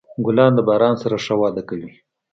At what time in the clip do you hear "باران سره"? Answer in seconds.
0.67-1.15